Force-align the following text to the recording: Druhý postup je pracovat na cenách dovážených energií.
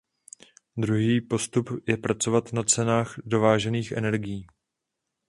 Druhý 0.77 1.21
postup 1.21 1.69
je 1.87 1.97
pracovat 1.97 2.53
na 2.53 2.63
cenách 2.63 3.15
dovážených 3.25 3.91
energií. 3.91 4.47